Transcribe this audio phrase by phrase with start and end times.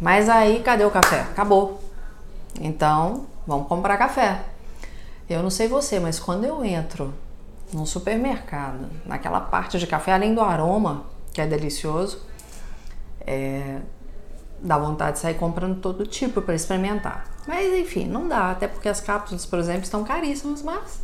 [0.00, 1.20] mas aí cadê o café?
[1.20, 1.82] Acabou.
[2.60, 4.42] Então, vamos comprar café.
[5.28, 7.12] Eu não sei você, mas quando eu entro
[7.72, 12.22] num supermercado, naquela parte de café, além do aroma, que é delicioso,
[13.26, 13.80] é,
[14.60, 17.26] dá vontade de sair comprando todo tipo para experimentar.
[17.46, 21.00] Mas enfim, não dá, até porque as cápsulas, por exemplo, estão caríssimas, mas.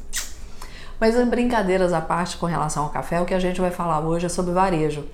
[0.99, 4.27] Mas brincadeiras à parte com relação ao café, o que a gente vai falar hoje
[4.27, 5.05] é sobre varejo.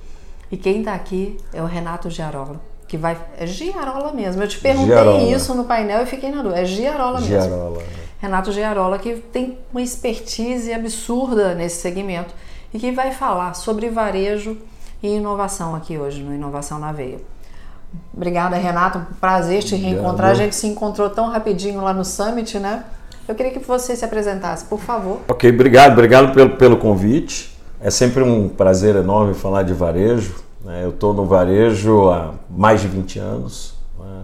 [0.50, 3.16] E quem está aqui é o Renato Giarola, que vai.
[3.38, 4.42] É Giarola mesmo.
[4.42, 5.22] Eu te perguntei Giarola.
[5.22, 6.60] isso no painel e fiquei na dúvida.
[6.60, 7.28] É Giarola mesmo.
[7.28, 7.82] Giarola.
[8.18, 12.34] Renato Giarola, que tem uma expertise absurda nesse segmento
[12.74, 14.58] e que vai falar sobre varejo
[15.00, 17.18] e inovação aqui hoje no Inovação na Veia.
[18.12, 19.06] Obrigada, Renato.
[19.20, 19.92] Prazer te Obrigado.
[19.92, 20.30] reencontrar.
[20.32, 22.84] A gente se encontrou tão rapidinho lá no Summit, né?
[23.28, 25.20] Eu queria que você se apresentasse, por favor.
[25.28, 25.92] Ok, obrigado.
[25.92, 27.56] Obrigado pelo, pelo convite.
[27.80, 30.49] É sempre um prazer enorme falar de varejo.
[30.64, 30.84] Né?
[30.84, 33.74] Eu estou no varejo há mais de 20 anos.
[33.98, 34.22] Né?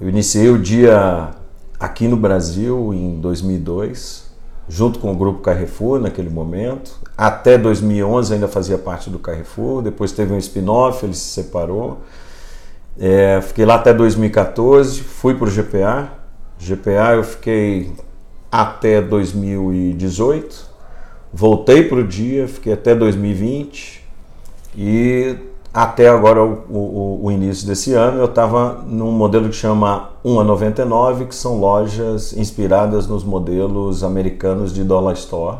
[0.00, 1.30] Eu iniciei o dia
[1.78, 4.30] aqui no Brasil em 2002,
[4.68, 6.98] junto com o grupo Carrefour naquele momento.
[7.16, 11.98] Até 2011 ainda fazia parte do Carrefour, depois teve um spin-off, ele se separou.
[12.98, 16.12] É, fiquei lá até 2014, fui para o GPA.
[16.58, 17.92] GPA eu fiquei
[18.50, 20.66] até 2018,
[21.32, 24.04] voltei para o dia, fiquei até 2020
[24.76, 25.36] e
[25.72, 30.40] até agora o, o, o, início desse ano eu estava num modelo que chama 1
[30.40, 35.58] a 99, que são lojas inspiradas nos modelos americanos de dollar store.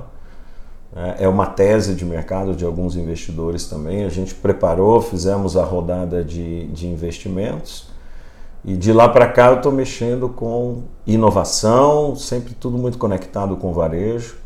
[0.97, 4.05] É, é uma tese de mercado de alguns investidores também.
[4.05, 7.89] A gente preparou, fizemos a rodada de, de investimentos
[8.65, 13.73] e de lá para cá eu estou mexendo com inovação, sempre tudo muito conectado com
[13.73, 14.37] varejo.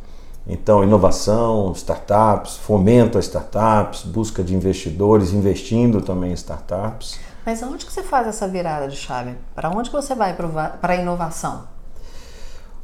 [0.47, 7.19] Então, inovação, startups, fomento a startups, busca de investidores, investindo também em startups.
[7.47, 9.35] Mas aonde que você faz essa virada de chave?
[9.55, 11.65] Para onde que você vai para a inovação?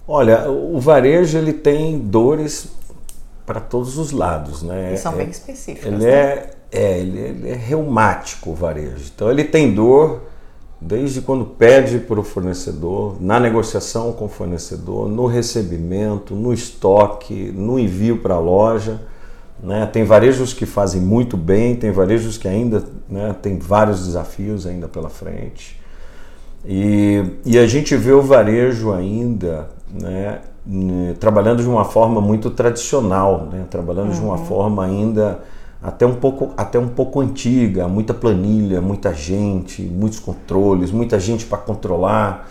[0.06, 2.68] Olha, o varejo ele tem dores
[3.44, 4.94] para todos os lados, né?
[4.94, 5.92] E são é, bem específicas.
[5.92, 6.10] Ele né?
[6.10, 9.10] é, é, ele, ele é reumático o varejo.
[9.14, 10.22] Então ele tem dor
[10.80, 17.52] desde quando pede para o fornecedor, na negociação com o fornecedor, no recebimento, no estoque,
[17.54, 19.00] no envio para a loja.
[19.60, 19.86] Né?
[19.86, 24.86] Tem varejos que fazem muito bem, tem varejos que ainda né, tem vários desafios ainda
[24.86, 25.80] pela frente.
[26.64, 30.40] E, e a gente vê o varejo ainda né,
[31.18, 33.64] trabalhando de uma forma muito tradicional, né?
[33.70, 34.14] trabalhando uhum.
[34.14, 34.44] de uma uhum.
[34.44, 35.40] forma ainda
[35.82, 41.46] até um pouco até um pouco antiga, muita planilha, muita gente, muitos controles, muita gente
[41.46, 42.48] para controlar.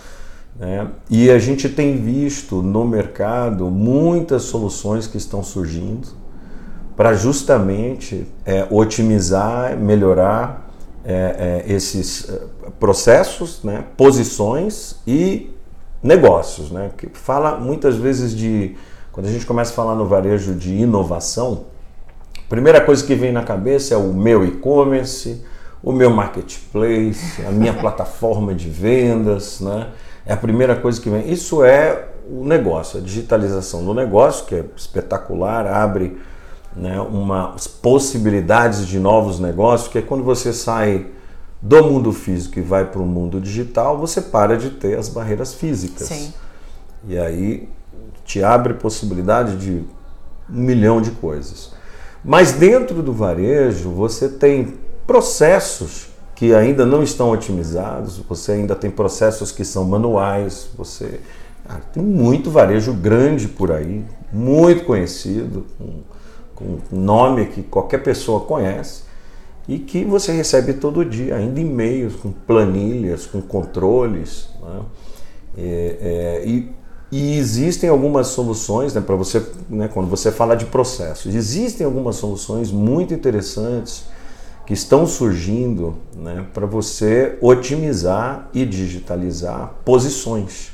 [0.58, 0.88] Né?
[1.10, 6.08] E a gente tem visto no mercado muitas soluções que estão surgindo
[6.96, 10.68] para justamente é, otimizar, melhorar
[11.06, 12.42] é, é, esses é,
[12.80, 13.84] processos, né?
[13.96, 15.52] posições e
[16.02, 16.72] negócios.
[16.72, 16.90] Né?
[16.98, 18.76] Que fala muitas vezes de.
[19.12, 21.66] Quando a gente começa a falar no varejo de inovação,
[22.50, 25.44] Primeira coisa que vem na cabeça é o meu e-commerce,
[25.84, 29.90] o meu marketplace, a minha plataforma de vendas, né?
[30.26, 31.32] É a primeira coisa que vem.
[31.32, 36.18] Isso é o negócio, a digitalização do negócio, que é espetacular, abre
[36.76, 41.08] né, umas possibilidades de novos negócios, que é quando você sai
[41.62, 45.54] do mundo físico e vai para o mundo digital, você para de ter as barreiras
[45.54, 46.08] físicas.
[46.08, 46.34] Sim.
[47.08, 47.70] E aí
[48.26, 49.86] te abre possibilidade de
[50.50, 51.74] um milhão de coisas.
[52.24, 58.92] Mas dentro do varejo, você tem processos que ainda não estão otimizados, você ainda tem
[58.92, 61.20] processos que são manuais, você
[61.68, 68.42] ah, tem muito varejo grande por aí, muito conhecido, com, com nome que qualquer pessoa
[68.42, 69.08] conhece
[69.68, 74.50] e que você recebe todo dia, ainda e-mails com planilhas, com controles.
[74.62, 74.82] Né?
[75.58, 76.72] É, é, e
[77.12, 82.18] e existem algumas soluções, né, para você, né, quando você fala de processos, existem algumas
[82.18, 84.06] soluções muito interessantes
[84.66, 90.72] que estão surgindo né, para você otimizar e digitalizar posições,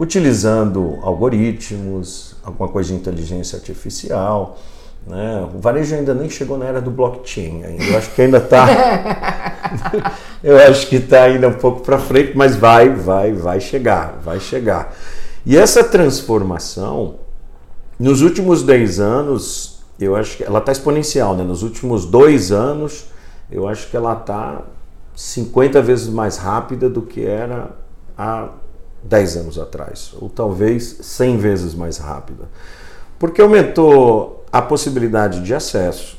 [0.00, 4.58] utilizando algoritmos, alguma coisa de inteligência artificial.
[5.06, 5.48] Né?
[5.54, 7.84] O varejo ainda nem chegou na era do blockchain, ainda.
[7.84, 8.66] eu acho que ainda está
[10.42, 14.40] Eu acho que está ainda um pouco para frente, mas vai, vai, vai chegar, vai
[14.40, 14.94] chegar.
[15.44, 17.16] E essa transformação,
[17.98, 21.42] nos últimos 10 anos, eu acho que ela está exponencial, né?
[21.42, 23.06] Nos últimos dois anos,
[23.50, 24.62] eu acho que ela está
[25.14, 27.70] 50 vezes mais rápida do que era
[28.16, 28.50] há
[29.02, 32.48] 10 anos atrás, ou talvez 100 vezes mais rápida.
[33.18, 36.16] Porque aumentou a possibilidade de acesso,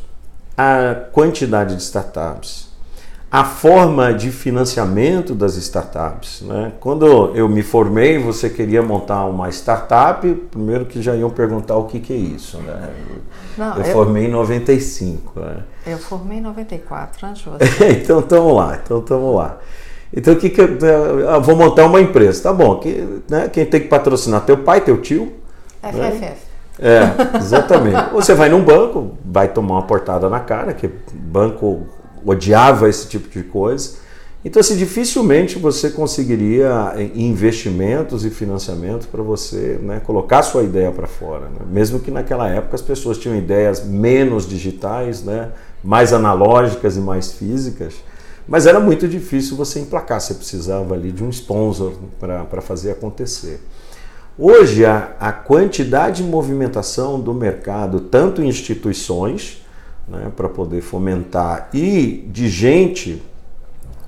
[0.58, 2.69] a quantidade de startups,
[3.32, 6.42] a forma de financiamento das startups.
[6.42, 6.72] Né?
[6.80, 11.84] Quando eu me formei, você queria montar uma startup, primeiro que já iam perguntar o
[11.84, 12.58] que, que é isso.
[12.58, 12.90] Né?
[13.56, 15.40] Não, eu, eu, formei em 95.
[15.40, 15.58] Né?
[15.86, 17.92] Eu formei em 94, antes de você.
[18.02, 19.58] então estamos lá, então estamos lá.
[20.12, 22.80] Então o que, que eu, vou montar uma empresa, tá bom?
[22.80, 24.42] Que, né, quem tem que patrocinar?
[24.42, 25.34] Teu pai, teu tio?
[25.84, 26.20] FFF.
[26.20, 26.36] Né?
[26.82, 28.12] É, exatamente.
[28.14, 31.86] Você vai num banco, vai tomar uma portada na cara, que banco
[32.26, 33.98] odiava esse tipo de coisa.
[34.44, 40.92] Então, assim, dificilmente você conseguiria eh, investimentos e financiamento para você né, colocar sua ideia
[40.92, 41.50] para fora.
[41.50, 41.60] Né?
[41.70, 45.52] Mesmo que naquela época as pessoas tinham ideias menos digitais, né,
[45.84, 47.96] mais analógicas e mais físicas,
[48.48, 53.62] mas era muito difícil você emplacar, você precisava ali de um sponsor para fazer acontecer.
[54.38, 59.62] Hoje, a, a quantidade de movimentação do mercado, tanto em instituições,
[60.10, 63.22] né, para poder fomentar, e de gente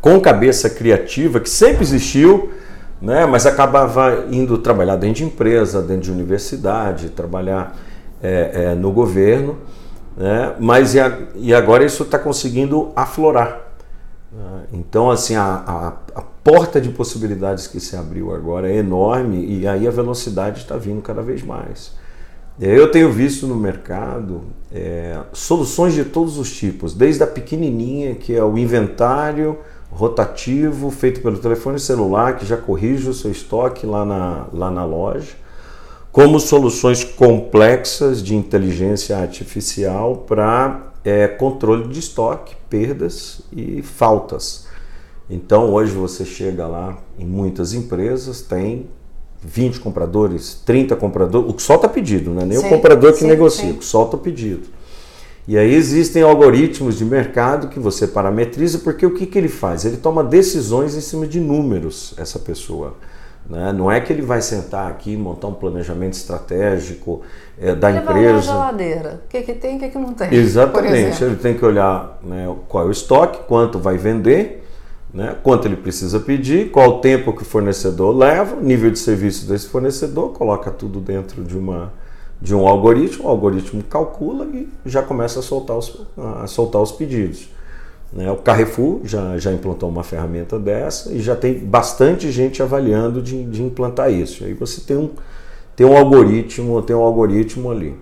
[0.01, 2.51] com cabeça criativa que sempre existiu,
[3.01, 7.77] né, mas acabava indo trabalhar dentro de empresa, dentro de universidade, trabalhar
[8.21, 9.57] é, é, no governo,
[10.17, 13.61] né, mas e, a, e agora isso está conseguindo aflorar.
[14.31, 14.61] Né.
[14.73, 15.87] Então, assim, a, a,
[16.19, 20.75] a, porta de possibilidades que se abriu agora é enorme e aí a velocidade está
[20.75, 21.93] vindo cada vez mais.
[22.59, 28.35] Eu tenho visto no mercado é, soluções de todos os tipos, desde a pequenininha, que
[28.35, 29.57] é o inventário
[29.89, 34.85] rotativo feito pelo telefone celular, que já corrige o seu estoque lá na, lá na
[34.85, 35.33] loja,
[36.11, 44.67] como soluções complexas de inteligência artificial para é, controle de estoque, perdas e faltas.
[45.29, 48.87] Então hoje você chega lá em muitas empresas, tem
[49.43, 53.19] 20 compradores, 30 compradores, o que solta pedido, não é nem sim, o comprador que
[53.19, 53.71] sim, negocia, sim.
[53.71, 54.67] o que solta pedido.
[55.47, 59.83] E aí existem algoritmos de mercado que você parametriza, porque o que, que ele faz?
[59.85, 62.95] Ele toma decisões em cima de números, essa pessoa.
[63.49, 63.73] Né?
[63.73, 67.21] Não é que ele vai sentar aqui e montar um planejamento estratégico
[67.59, 68.37] é, da ele empresa.
[68.37, 69.21] A geladeira.
[69.25, 70.31] O que, que tem e o que, que não tem.
[70.31, 71.23] Exatamente.
[71.23, 74.61] Ele tem que olhar né, qual é o estoque, quanto vai vender
[75.13, 75.35] né?
[75.43, 79.67] Quanto ele precisa pedir, qual o tempo que o fornecedor leva, nível de serviço desse
[79.67, 81.91] fornecedor, coloca tudo dentro de, uma,
[82.41, 86.91] de um algoritmo, o algoritmo calcula e já começa a soltar os, a soltar os
[86.91, 87.49] pedidos.
[88.13, 88.31] Né?
[88.31, 93.43] O Carrefour já, já implantou uma ferramenta dessa e já tem bastante gente avaliando de,
[93.43, 94.43] de implantar isso.
[94.43, 95.09] Aí você tem um,
[95.75, 97.95] tem um algoritmo, tem um algoritmo ali.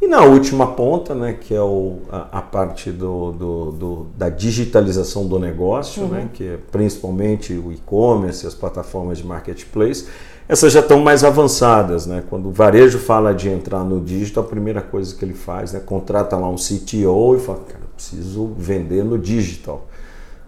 [0.00, 4.28] E na última ponta, né, que é o, a, a parte do, do, do, da
[4.28, 6.08] digitalização do negócio, uhum.
[6.08, 10.06] né, que é principalmente o e-commerce, as plataformas de marketplace,
[10.48, 12.06] essas já estão mais avançadas.
[12.06, 12.22] Né?
[12.30, 15.80] Quando o varejo fala de entrar no digital, a primeira coisa que ele faz, né,
[15.80, 19.88] contrata lá um CTO e fala, cara, preciso vender no digital.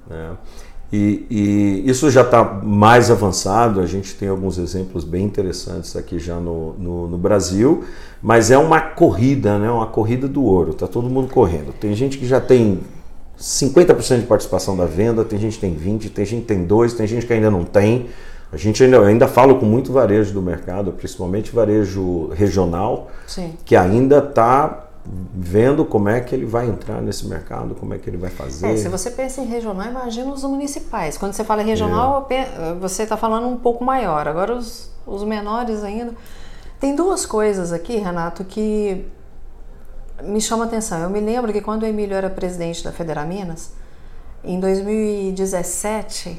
[0.08, 0.30] Né?
[0.92, 6.18] E, e, isso já está mais avançado, a gente tem alguns exemplos bem interessantes aqui
[6.18, 7.84] já no, no, no, Brasil,
[8.20, 9.70] mas é uma corrida, né?
[9.70, 11.72] uma corrida do ouro, está todo mundo correndo.
[11.72, 12.80] Tem gente que já tem
[13.38, 16.96] 50% de participação da venda, tem gente que tem 20%, tem gente que tem 2%,
[16.96, 18.06] tem gente que ainda não tem.
[18.52, 23.54] A gente ainda, ainda fala com muito varejo do mercado, principalmente varejo regional, Sim.
[23.64, 28.08] que ainda está vendo como é que ele vai entrar nesse mercado, como é que
[28.08, 28.66] ele vai fazer.
[28.66, 31.16] É, se você pensa em regional, imagina os municipais.
[31.16, 32.74] Quando você fala regional, é.
[32.74, 34.28] você está falando um pouco maior.
[34.28, 36.14] Agora os, os menores ainda.
[36.78, 39.06] Tem duas coisas aqui, Renato, que
[40.22, 41.00] me chamam a atenção.
[41.00, 43.72] Eu me lembro que quando o Emílio era presidente da Federa Minas,
[44.42, 46.38] em 2017, uh,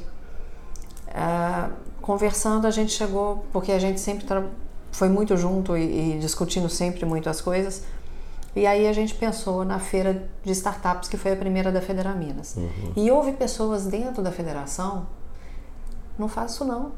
[1.09, 1.69] eh,
[2.01, 4.25] conversando, a gente chegou, porque a gente sempre
[4.91, 7.83] foi muito junto e, e discutindo sempre muito as coisas,
[8.55, 12.11] e aí a gente pensou na feira de startups, que foi a primeira da Federa
[12.13, 12.55] Minas.
[12.55, 12.93] Uhum.
[12.95, 15.07] E houve pessoas dentro da federação,
[16.19, 16.91] não isso não.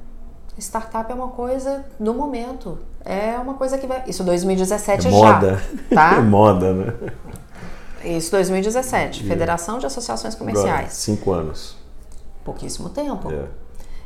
[0.58, 2.78] Startup é uma coisa do momento.
[3.04, 4.04] É uma coisa que vai.
[4.08, 5.56] Isso 2017 é moda.
[5.90, 5.96] já.
[5.96, 6.16] Tá?
[6.18, 6.94] É moda, né?
[8.04, 9.22] Isso 2017.
[9.22, 9.34] Yeah.
[9.34, 10.70] Federação de Associações Comerciais.
[10.70, 11.76] Agora, cinco anos.
[12.44, 13.30] Pouquíssimo tempo.
[13.30, 13.50] Yeah.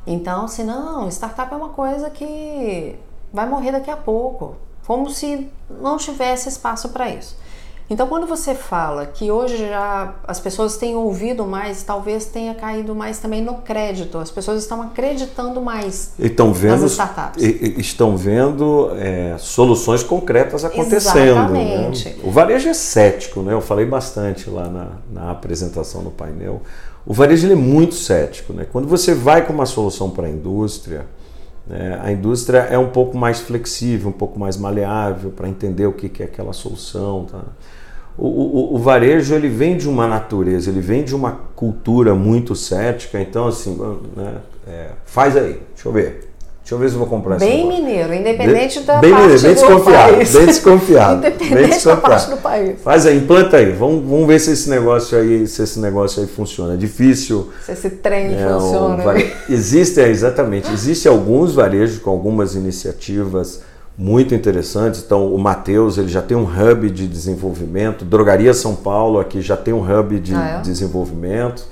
[0.06, 2.98] Então, se não, startup é uma coisa que
[3.34, 4.56] vai morrer daqui a pouco
[4.88, 5.50] como se
[5.82, 7.36] não tivesse espaço para isso.
[7.90, 12.94] Então, quando você fala que hoje já as pessoas têm ouvido mais, talvez tenha caído
[12.94, 14.18] mais também no crédito.
[14.18, 17.42] As pessoas estão acreditando mais estão vendo, nas startups.
[17.78, 21.52] Estão vendo é, soluções concretas acontecendo.
[21.52, 21.64] Né?
[21.64, 22.10] Exatamente.
[22.10, 22.16] Né?
[22.24, 23.54] O varejo é cético, né?
[23.54, 26.62] Eu falei bastante lá na, na apresentação no painel.
[27.06, 28.52] O varejo ele é muito cético.
[28.52, 28.66] Né?
[28.70, 31.06] Quando você vai com uma solução para a indústria,
[31.70, 35.94] né, a indústria é um pouco mais flexível, um pouco mais maleável para entender o
[35.94, 37.26] que, que é aquela solução.
[37.26, 37.42] Tá?
[38.18, 42.56] O, o, o, varejo ele vem de uma natureza, ele vem de uma cultura muito
[42.56, 43.78] cética, então assim,
[44.16, 46.27] né, é, faz aí, deixa eu ver.
[46.68, 49.54] Deixa eu ver se eu vou comprar Bem mineiro, independente da bem parte mineiro, bem
[49.54, 50.34] do desconfiado, país.
[50.36, 51.18] bem desconfiado.
[51.20, 52.02] independente bem da desconfiado.
[52.02, 52.82] parte do país.
[52.84, 53.72] Faz aí, implanta aí.
[53.72, 56.74] Vamos, vamos ver se esse negócio aí, se esse negócio aí funciona.
[56.74, 57.48] É difícil.
[57.66, 58.96] Se esse trem É, funciona.
[58.96, 60.70] um vare- Existe, é, exatamente.
[60.74, 63.62] Existem alguns varejos com algumas iniciativas
[63.98, 65.02] muito interessantes.
[65.06, 68.04] Então, o Matheus ele já tem um hub de desenvolvimento.
[68.04, 70.62] Drogaria São Paulo aqui já tem um hub de Ah, é?
[70.62, 71.64] desenvolvimento.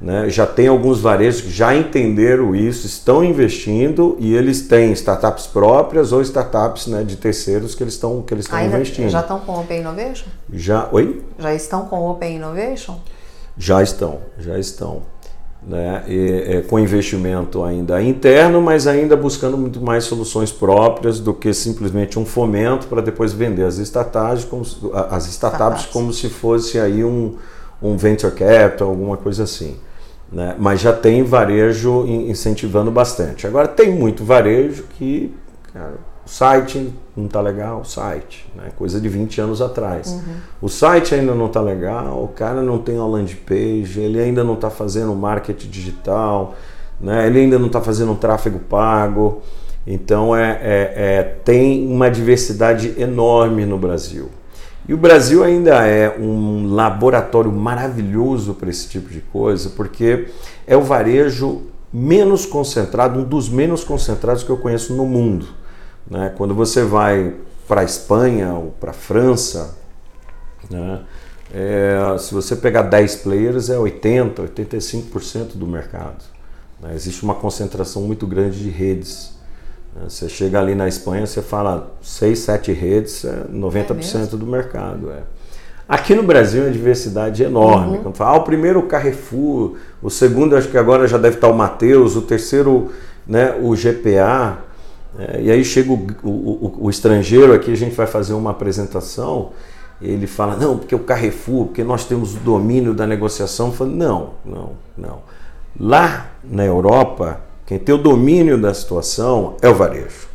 [0.00, 0.30] Né?
[0.30, 6.12] Já tem alguns varejos que já entenderam isso, estão investindo e eles têm startups próprias
[6.12, 9.08] ou startups né, de terceiros que eles estão que eles estão investindo.
[9.08, 10.26] já estão com Open Innovation?
[10.52, 11.22] Já, oi?
[11.38, 12.96] Já estão com Open Innovation?
[13.56, 15.02] Já estão, já estão.
[15.60, 16.04] Né?
[16.06, 21.52] E, é, com investimento ainda interno, mas ainda buscando muito mais soluções próprias do que
[21.52, 25.86] simplesmente um fomento para depois vender as startups como, as startups Startups.
[25.86, 27.34] como se fosse aí um,
[27.82, 29.76] um venture capital, alguma coisa assim.
[30.30, 30.54] Né?
[30.58, 33.46] Mas já tem varejo in- incentivando bastante.
[33.46, 35.34] Agora tem muito varejo que
[35.72, 35.94] cara,
[36.26, 38.64] o site não está legal, o site, né?
[38.76, 40.20] coisa de 20 anos atrás.
[40.60, 44.44] O site ainda não está legal, o cara não tem uma landing page, ele ainda
[44.44, 46.54] não está fazendo marketing digital,
[47.00, 47.26] né?
[47.26, 49.40] ele ainda não está fazendo tráfego pago.
[49.86, 54.28] Então é, é- é- tem uma diversidade enorme no Brasil.
[54.88, 60.28] E o Brasil ainda é um laboratório maravilhoso para esse tipo de coisa, porque
[60.66, 65.46] é o varejo menos concentrado, um dos menos concentrados que eu conheço no mundo.
[66.10, 66.32] né?
[66.38, 67.34] Quando você vai
[67.66, 69.76] para a Espanha ou para a França,
[70.70, 71.00] né?
[71.52, 76.22] É, se você pegar 10 players, é 80%, 85% do mercado.
[76.80, 76.94] né?
[76.94, 79.37] Existe uma concentração muito grande de redes.
[79.98, 80.04] Né?
[80.08, 85.10] Você chega ali na Espanha, você fala 6, 7 redes, é 90% do mercado.
[85.10, 85.22] É.
[85.88, 87.98] Aqui no Brasil a diversidade é enorme.
[87.98, 91.48] Quando fala, ah, o primeiro o Carrefour, o segundo acho que agora já deve estar
[91.48, 92.90] o Mateus, o terceiro
[93.26, 94.58] né, o GPA.
[95.18, 98.50] é, e aí chega o, o- o- o estrangeiro aqui, a gente vai fazer uma
[98.50, 99.50] apresentação,
[100.00, 103.68] ele fala, não, porque o Carrefour, porque nós temos o domínio da negociação.
[103.68, 105.18] Eu falo, não, não, não.
[105.80, 110.26] Lá na Europa, quem tem o domínio da situação é o varejo.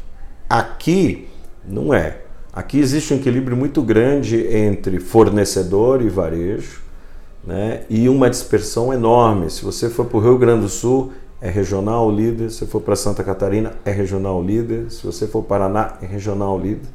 [0.48, 1.28] Aqui
[1.68, 2.20] não é.
[2.54, 6.82] Aqui existe um equilíbrio muito grande entre fornecedor e varejo,
[7.44, 7.86] né?
[7.90, 9.50] E uma dispersão enorme.
[9.50, 11.12] Se você for para o Rio Grande do Sul,
[11.42, 12.52] é regional líder.
[12.52, 14.92] Se for para Santa Catarina, é regional líder.
[14.92, 16.88] Se você for para Paraná, é regional líder.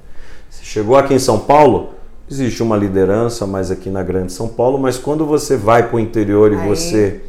[0.49, 1.95] Se chegou aqui em São Paulo,
[2.31, 5.99] existe uma liderança mais aqui na Grande São Paulo, mas quando você vai para o
[5.99, 7.23] interior e Aí- você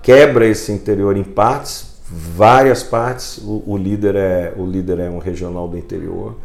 [0.00, 5.18] quebra esse interior em partes, várias partes, o, o líder é o líder é um
[5.18, 6.36] regional do interior.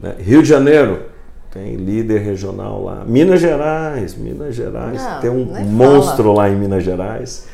[0.00, 0.14] né?
[0.18, 1.02] Rio de Janeiro
[1.50, 3.04] tem líder regional lá.
[3.04, 7.46] Minas Gerais, Minas Gerais Não, tem um monstro lá em Minas Gerais.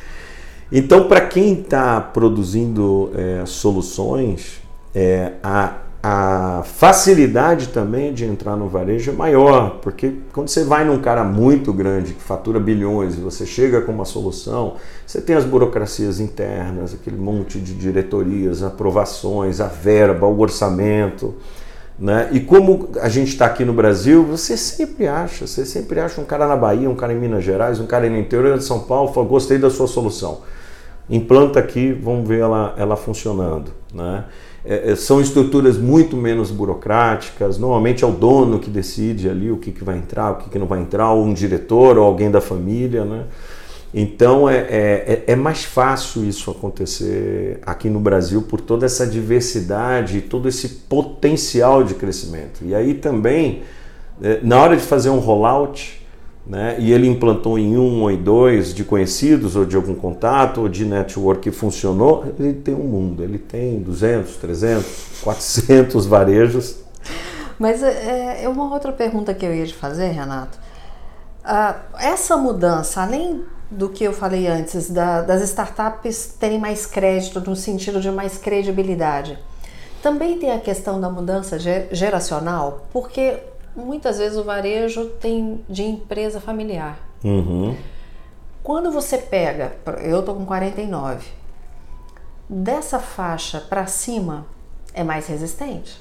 [0.71, 4.61] Então, para quem está produzindo é, soluções,
[4.95, 10.85] é, a, a facilidade também de entrar no varejo é maior, porque quando você vai
[10.85, 14.75] num cara muito grande que fatura bilhões e você chega com uma solução,
[15.05, 21.35] você tem as burocracias internas, aquele monte de diretorias, aprovações, a verba, o orçamento.
[21.99, 22.29] Né?
[22.31, 26.23] E como a gente está aqui no Brasil, você sempre acha, você sempre acha um
[26.23, 29.11] cara na Bahia, um cara em Minas Gerais, um cara no interior de São Paulo,
[29.11, 30.43] fala, gostei da sua solução.
[31.09, 33.71] Implanta aqui, vamos ver ela, ela funcionando.
[33.93, 34.23] Né?
[34.63, 39.57] É, é, são estruturas muito menos burocráticas, normalmente é o dono que decide ali o
[39.57, 42.29] que, que vai entrar, o que, que não vai entrar, ou um diretor, ou alguém
[42.29, 43.05] da família.
[43.05, 43.23] Né?
[43.93, 50.21] Então é, é, é mais fácil isso acontecer aqui no Brasil por toda essa diversidade,
[50.21, 52.59] todo esse potencial de crescimento.
[52.61, 53.63] E aí também,
[54.21, 55.98] é, na hora de fazer um rollout,
[56.49, 60.61] né, e ele implantou em um ou em dois de conhecidos ou de algum contato
[60.61, 64.85] ou de network que funcionou, ele tem um mundo, ele tem 200, 300,
[65.21, 66.77] 400 varejos.
[67.59, 70.57] Mas é, é uma outra pergunta que eu ia te fazer, Renato.
[71.43, 77.39] Ah, essa mudança, além do que eu falei antes, da- das startups terem mais crédito
[77.47, 79.37] no sentido de mais credibilidade,
[80.01, 83.37] também tem a questão da mudança ge- geracional, porque
[83.79, 86.99] muitas vezes o varejo tem de empresa familiar.
[87.23, 87.75] Uhum.
[88.61, 91.27] Quando você pega, eu tô com 49,
[92.47, 94.45] dessa faixa para cima
[94.93, 95.99] é mais resistente.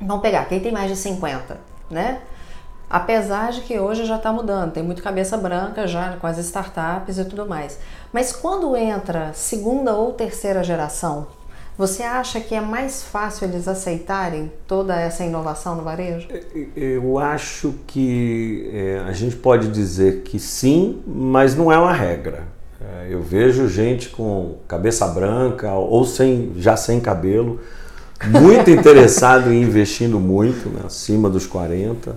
[0.00, 1.58] Vamos pegar quem tem mais de 50,
[1.90, 2.22] né?
[2.88, 7.18] Apesar de que hoje já está mudando, tem muito cabeça branca já com as startups
[7.18, 7.78] e tudo mais.
[8.12, 11.26] Mas quando entra segunda ou terceira geração,
[11.78, 16.26] você acha que é mais fácil eles aceitarem toda essa inovação no varejo?
[16.74, 22.42] Eu acho que é, a gente pode dizer que sim, mas não é uma regra.
[22.80, 27.60] É, eu vejo gente com cabeça branca ou sem, já sem cabelo,
[28.26, 32.16] muito interessado em investindo muito, né, acima dos 40.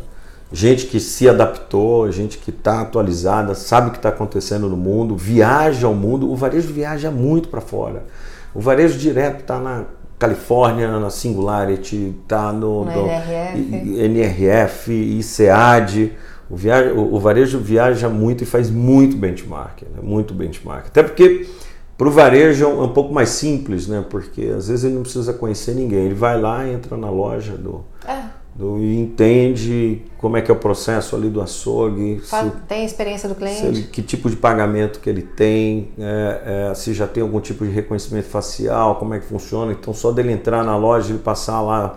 [0.51, 5.15] Gente que se adaptou, gente que está atualizada, sabe o que está acontecendo no mundo,
[5.15, 6.32] viaja ao mundo.
[6.32, 8.03] O varejo viaja muito para fora.
[8.53, 9.86] O varejo direto está na
[10.20, 14.03] Califórnia, na Singularity, está no, no, no NRF.
[14.03, 16.13] NRF, ICEAD.
[16.50, 20.00] O, via, o, o, varejo viaja muito e faz muito benchmark, né?
[20.03, 20.88] muito benchmark.
[20.88, 21.48] Até porque
[21.98, 24.03] para o varejo é um, é um, pouco mais simples, né?
[24.10, 26.05] Porque às vezes ele não precisa conhecer ninguém.
[26.05, 28.24] Ele vai lá, entra na loja do, É.
[28.55, 32.22] do e entende como é que é o processo ali do açougue.
[32.24, 33.65] Se- Tem a experiência do cliente?
[33.65, 37.65] ele- que tipo de pagamento que ele tem, é, é, se já tem algum tipo
[37.65, 39.72] de reconhecimento facial, como é que funciona.
[39.72, 41.96] Então, só dele entrar na loja, ele passar lá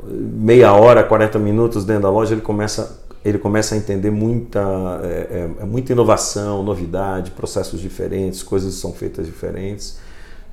[0.00, 4.60] eh, meia hora, 40 minutos dentro da loja, ele começa, ele começa a entender muita,
[5.02, 5.08] é,
[5.58, 9.98] é, é muita inovação, novidade, processos diferentes, coisas que são feitas diferentes.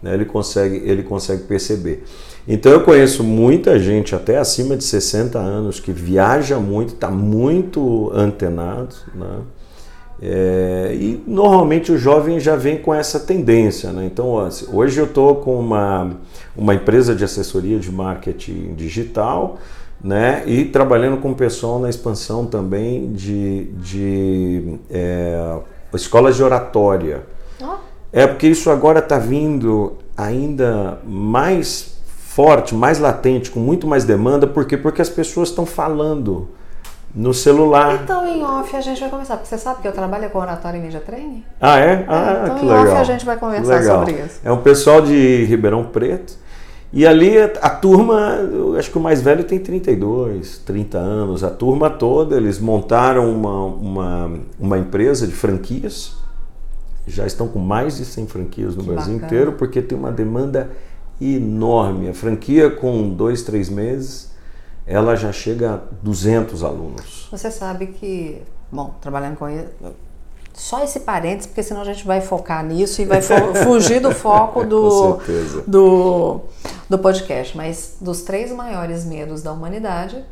[0.01, 0.13] né?
[0.15, 2.03] Ele, consegue, ele consegue perceber.
[2.47, 8.11] Então, eu conheço muita gente, até acima de 60 anos, que viaja muito, está muito
[8.13, 9.39] antenado, né?
[10.25, 13.91] É, e normalmente o jovem já vem com essa tendência.
[13.91, 14.05] Né?
[14.05, 14.35] Então,
[14.71, 16.11] hoje eu estou com uma,
[16.55, 19.57] uma empresa de assessoria de marketing digital
[20.01, 20.43] né?
[20.45, 25.57] e trabalhando com o pessoal na expansão também de, de é,
[25.93, 27.23] escolas de oratória.
[27.61, 27.75] Ó,
[28.13, 31.97] É porque isso agora está vindo ainda mais
[32.33, 34.47] forte, mais latente, com muito mais demanda.
[34.47, 34.75] Por quê?
[34.75, 36.49] Porque as pessoas estão falando
[37.13, 38.01] no celular.
[38.03, 40.79] Então, em off a gente vai conversar, porque você sabe que eu trabalho com oratório
[40.79, 41.43] e media training?
[41.61, 42.05] Ah, é?
[42.07, 42.97] Ah, então que em off legal.
[42.97, 43.99] a gente vai conversar legal.
[43.99, 44.39] sobre isso.
[44.43, 46.41] É um pessoal de Ribeirão Preto.
[46.91, 48.19] E ali a, a turma,
[48.51, 51.43] eu acho que o mais velho tem 32, 30 anos.
[51.43, 56.15] A turma toda, eles montaram uma, uma, uma empresa de franquias.
[57.05, 59.27] Já estão com mais de 100 franquias no Que Brasil bacana.
[59.27, 60.71] inteiro, porque tem uma demanda
[61.21, 62.09] enorme.
[62.09, 64.31] A franquia, com dois, três meses,
[64.85, 67.27] ela já chega a 200 alunos.
[67.31, 69.67] Você sabe que, bom, trabalhando com isso,
[70.53, 73.21] só esse parênteses, porque senão a gente vai focar nisso e vai
[73.63, 75.19] fugir do foco do,
[75.65, 76.41] do,
[76.89, 77.57] do podcast.
[77.57, 80.23] Mas dos três maiores medos da humanidade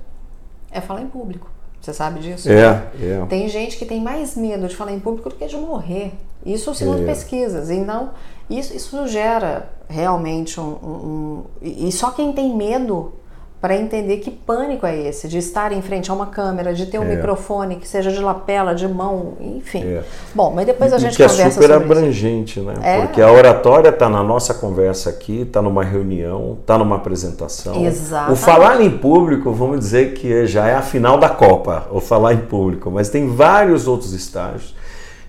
[0.69, 1.49] é falar em público.
[1.81, 2.47] Você sabe disso?
[2.47, 3.25] É, é.
[3.27, 6.13] Tem gente que tem mais medo de falar em público do que de morrer.
[6.45, 7.05] Isso segundo É.
[7.05, 7.71] pesquisas.
[7.71, 8.11] Então,
[8.59, 13.13] isso, isso gera realmente um, um- um- E só quem tem medo
[13.59, 16.97] para entender que pânico é esse, de estar em frente a uma câmera, de ter
[16.97, 17.15] um É.
[17.15, 19.83] microfone que seja de lapela, de mão, enfim.
[19.83, 20.01] É.
[20.33, 21.93] Bom, mas depois a E gente que é conversa super sobre isso.
[21.93, 22.73] abrangente, né?
[22.81, 23.01] É.
[23.01, 27.85] Porque a oratória está na nossa conversa aqui, está numa reunião, está numa apresentação.
[27.85, 28.33] Exatamente.
[28.33, 32.33] O falar em público, vamos dizer que já é a final da Copa, o falar
[32.33, 34.73] em público, mas tem vários outros estágios.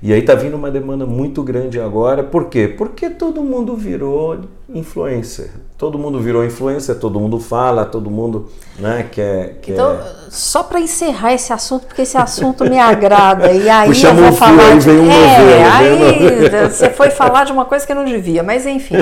[0.03, 2.25] E aí está vindo uma demanda muito grande agora.
[2.25, 2.67] Por quê?
[2.67, 5.51] Porque todo mundo virou influencer.
[5.79, 9.75] Todo mundo virou influencer, todo mundo fala, todo mundo né, quer, quer...
[9.75, 13.53] Então, só para encerrar esse assunto, porque esse assunto me agrada.
[13.53, 14.87] E aí Puxamos eu vou fio, falar aí de.
[14.87, 18.43] vem um é, novelo, um aí você foi falar de uma coisa que não devia,
[18.43, 18.97] mas enfim.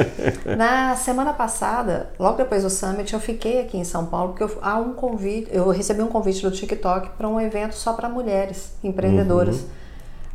[0.56, 4.58] Na semana passada, logo depois do Summit, eu fiquei aqui em São Paulo, porque eu,
[4.62, 8.72] há um convite, eu recebi um convite do TikTok para um evento só para mulheres
[8.82, 9.66] empreendedoras.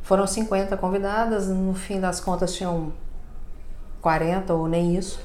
[0.02, 2.92] Foram 50 convidadas, no fim das contas tinham
[4.02, 5.20] 40 ou nem isso.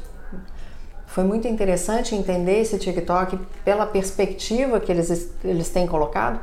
[1.06, 6.40] Foi muito interessante entender esse TikTok pela perspectiva que eles, eles têm colocado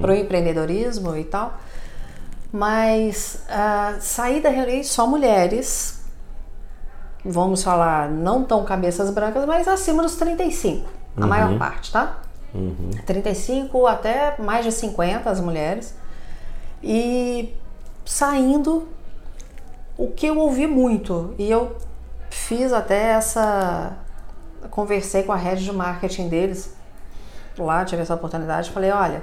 [0.00, 1.54] para o empreendedorismo e tal.
[2.52, 6.02] Mas ah, sair da reunião só mulheres,
[7.24, 12.20] vamos falar, não tão cabeças brancas, mas acima dos 35, a maior parte, tá?
[13.04, 15.94] 35 até mais de 50 as mulheres.
[16.82, 17.54] E
[18.06, 18.88] saindo
[19.98, 21.34] o que eu ouvi muito.
[21.38, 21.76] E eu
[22.30, 23.92] fiz até essa
[24.70, 26.74] conversei com a rede de marketing deles
[27.56, 29.22] lá tive essa oportunidade falei olha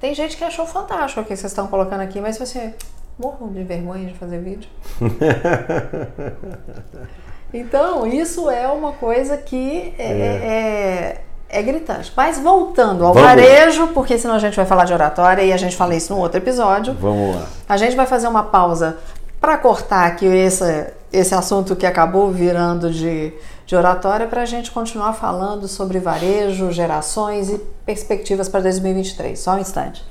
[0.00, 2.74] tem gente que achou fantástico o que vocês estão colocando aqui mas você
[3.18, 4.68] morro de vergonha de fazer vídeo.
[7.52, 11.20] Então isso é uma coisa que é, é- É
[11.62, 12.12] gritante.
[12.16, 15.56] Mas voltando ao Vamos varejo, porque senão a gente vai falar de oratória e a
[15.56, 16.94] gente fala isso no outro episódio.
[16.94, 17.46] Vamos lá.
[17.68, 18.98] A gente vai fazer uma pausa
[19.40, 23.32] para cortar aqui esse, esse assunto que acabou virando de,
[23.66, 29.38] de oratória para a gente continuar falando sobre varejo, gerações e perspectivas para 2023.
[29.38, 30.04] Só um instante.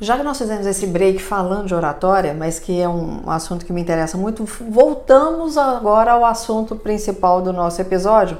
[0.00, 3.72] Já que nós fizemos esse break falando de oratória, mas que é um assunto que
[3.72, 8.38] me interessa muito, voltamos agora ao assunto principal do nosso episódio,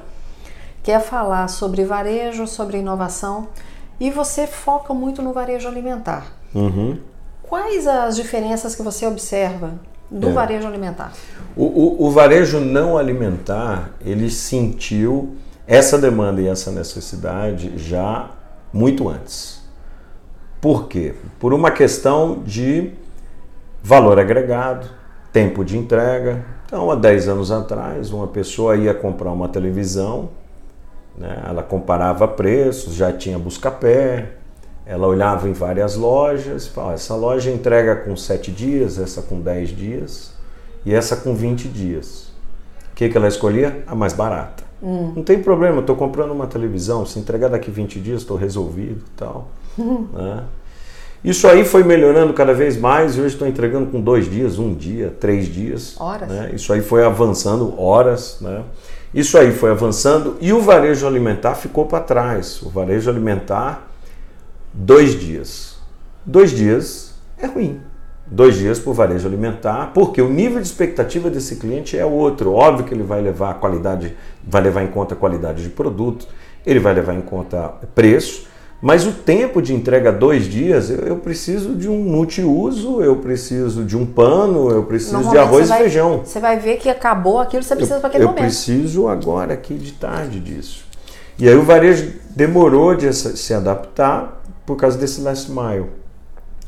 [0.84, 3.48] que é falar sobre varejo, sobre inovação,
[3.98, 6.26] e você foca muito no varejo alimentar.
[6.54, 6.96] Uhum.
[7.42, 9.72] Quais as diferenças que você observa
[10.08, 10.32] do É.
[10.32, 11.12] varejo alimentar?
[11.56, 15.34] O, o- o varejo não alimentar, ele sentiu
[15.66, 18.30] essa demanda e essa necessidade já
[18.72, 19.57] muito antes.
[20.60, 21.14] Por quê?
[21.38, 22.92] Por uma questão de
[23.82, 24.88] valor agregado,
[25.32, 26.44] tempo de entrega.
[26.66, 30.30] Então, há 10 anos atrás, uma pessoa ia comprar uma televisão,
[31.16, 31.42] né?
[31.46, 34.32] ela comparava preços, já tinha busca-pé,
[34.84, 39.40] ela olhava em várias lojas, e falava, essa loja entrega com 7 dias, essa com
[39.40, 40.32] 10 dias
[40.84, 42.32] e essa com 20 dias.
[42.92, 43.84] O que, que ela escolhia?
[43.86, 44.64] A mais barata.
[45.14, 49.16] Não tem problema, estou comprando uma televisão, se entregar daqui 20 dias, estou resolvido e
[49.16, 49.48] tal.
[50.12, 50.44] né?
[51.24, 54.72] Isso aí foi melhorando cada vez mais e hoje estou entregando com dois dias, um
[54.72, 56.00] dia, três dias.
[56.00, 56.28] Horas.
[56.28, 56.50] né?
[56.54, 58.38] Isso aí foi avançando horas.
[58.40, 58.62] Né?
[59.12, 62.62] Isso aí foi avançando e o varejo alimentar ficou para trás.
[62.62, 63.90] O varejo alimentar,
[64.72, 65.78] dois dias.
[66.24, 67.80] Dois dias é ruim.
[68.30, 72.52] Dois dias para o varejo alimentar, porque o nível de expectativa desse cliente é outro.
[72.52, 74.14] Óbvio que ele vai levar a qualidade,
[74.46, 76.28] vai levar em conta a qualidade de produto,
[76.66, 78.46] ele vai levar em conta preço,
[78.80, 83.84] mas o tempo de entrega dois dias, eu, eu preciso de um multiuso, eu preciso
[83.84, 86.22] de um pano, eu preciso de arroz e vai- feijão.
[86.24, 88.42] Você vai ver que acabou aquilo que você precisa para aquele eu momento.
[88.42, 90.84] preciso agora aqui de tarde disso.
[91.38, 95.86] E aí o varejo demorou de se se adaptar por causa desse last mile.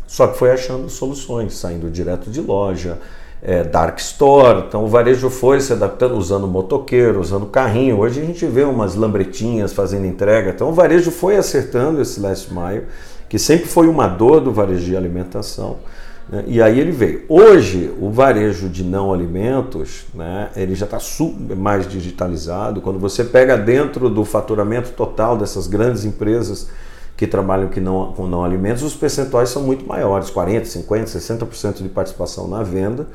[0.07, 2.99] Só que foi achando soluções, saindo direto de loja,
[3.42, 4.64] é, dark store.
[4.68, 7.98] Então o varejo foi se adaptando, usando motoqueiro, usando carrinho.
[7.98, 10.50] Hoje a gente vê umas lambretinhas fazendo entrega.
[10.50, 12.85] Então o varejo foi acertando esse last mile,
[13.29, 15.79] que sempre foi uma dor do varejo de alimentação.
[16.29, 16.44] né?
[16.46, 17.24] E aí ele veio.
[17.29, 20.98] Hoje, o varejo de não alimentos, né, ele já está
[21.57, 22.81] mais digitalizado.
[22.81, 26.68] Quando você pega dentro do faturamento total dessas grandes empresas
[27.20, 31.83] que trabalham que não, com não alimentos, os percentuais são muito maiores, 40%, 50%, 60%
[31.83, 33.09] de participação na venda.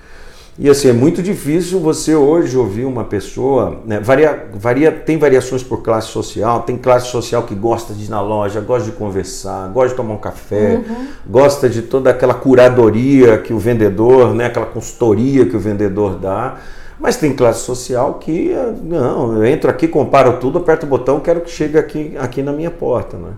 [0.59, 5.63] E assim, é muito difícil você hoje ouvir uma pessoa, né, varia, varia, tem variações
[5.63, 9.69] por classe social, tem classe social que gosta de ir na loja, gosta de conversar,
[9.69, 10.83] gosta de tomar um café,
[11.25, 16.57] gosta de toda aquela curadoria que o vendedor, né, aquela consultoria que o vendedor dá.
[16.99, 21.19] Mas tem classe social que, eh, não, eu entro aqui, comparo tudo, aperto o botão,
[21.19, 23.17] quero que chegue aqui, aqui na minha porta.
[23.17, 23.31] Né?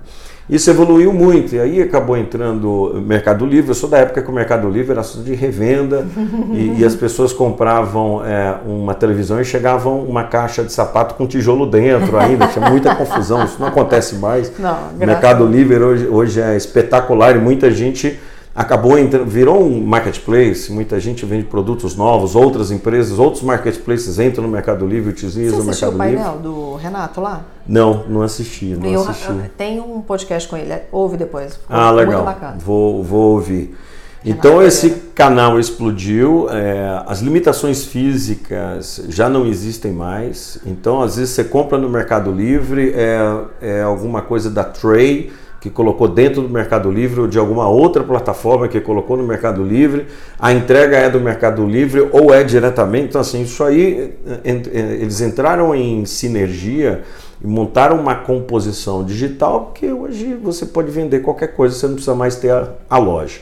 [0.50, 3.72] Isso evoluiu muito, e aí acabou entrando o Mercado Livre.
[3.72, 6.06] Eu sou da época que o Mercado Livre era assunto de revenda,
[6.54, 11.28] e, e as pessoas compravam é, uma televisão e chegavam uma caixa de sapato com
[11.28, 14.52] tijolo dentro ainda, tinha muita confusão, isso não acontece mais.
[14.58, 18.18] Não, Mercado Livre hoje, hoje é espetacular e muita gente
[18.58, 24.44] acabou entrando, virou um marketplace, muita gente vende produtos novos, outras empresas, outros marketplaces entram
[24.44, 26.24] no Mercado Livre, Você utilizam o assistiu o Mercado Livre.
[26.24, 27.46] painel do Renato lá?
[27.68, 29.32] Não, não assisti, não Eu- assisti.
[29.56, 31.60] tem um podcast com ele, ouve depois.
[31.70, 32.26] Ah, legal.
[32.58, 33.78] Vou, vou ouvir.
[34.26, 40.58] Então esse canal explodiu, é, as limitações físicas já não existem mais.
[40.66, 43.20] Então às vezes você compra no Mercado Livre é,
[43.62, 48.04] é alguma coisa da Tray que colocou dentro do Mercado Livre ou de alguma outra
[48.04, 50.08] plataforma que colocou no Mercado Livre.
[50.40, 53.08] A entrega é do Mercado Livre ou é diretamente.
[53.08, 57.04] Então assim isso aí é, é, eles entraram em sinergia
[57.44, 62.16] e montaram uma composição digital que hoje você pode vender qualquer coisa, você não precisa
[62.16, 63.40] mais ter a, a loja.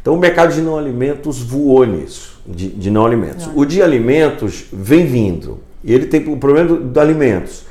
[0.00, 3.48] Então o mercado de não alimentos voou nisso, de, de não alimentos.
[3.54, 5.60] O de alimentos vem vindo.
[5.82, 7.64] E ele tem o problema do, do alimentos.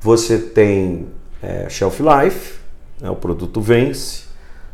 [0.00, 1.06] Você tem
[1.42, 2.63] é, shelf life,
[3.04, 4.24] né, o produto vence,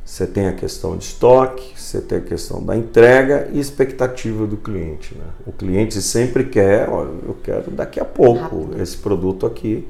[0.04, 4.56] você tem a questão de estoque, você tem a questão da entrega e expectativa do
[4.56, 5.16] cliente.
[5.16, 5.24] né?
[5.44, 9.86] O cliente sempre quer, olha, eu quero daqui a pouco esse produto aqui.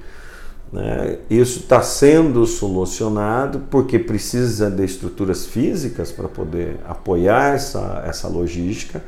[0.72, 1.18] né?
[1.28, 9.02] Isso está sendo solucionado porque precisa de estruturas físicas para poder apoiar essa, essa logística.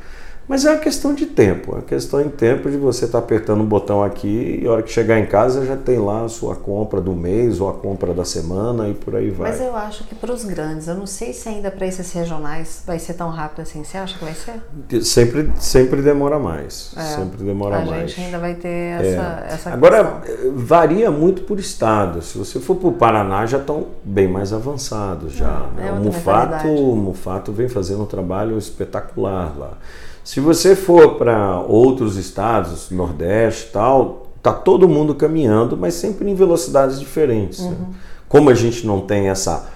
[0.47, 3.23] Mas é uma questão de tempo, é uma questão de tempo de você estar tá
[3.23, 6.29] apertando um botão aqui e a hora que chegar em casa já tem lá a
[6.29, 9.51] sua compra do mês ou a compra da semana e por aí vai.
[9.51, 12.83] Mas eu acho que para os grandes, eu não sei se ainda para esses regionais
[12.85, 13.83] vai ser tão rápido assim.
[13.83, 15.01] Você acha que vai ser?
[15.03, 16.93] Sempre, sempre demora mais.
[16.97, 18.03] É, sempre demora a mais.
[18.03, 19.53] A gente ainda vai ter essa, é.
[19.53, 20.21] essa Agora,
[20.53, 22.21] varia muito por estado.
[22.21, 25.67] Se você for para o Paraná, já estão bem mais avançados já.
[25.77, 25.91] É, né?
[25.93, 29.77] o, Mufato, o Mufato vem fazendo um trabalho espetacular lá.
[30.23, 36.35] Se você for para outros estados, Nordeste tal, tá todo mundo caminhando, mas sempre em
[36.35, 37.59] velocidades diferentes.
[37.59, 37.67] Né?
[37.67, 37.71] Uhum.
[37.71, 37.95] Né?
[38.29, 39.69] Como a gente não tem essa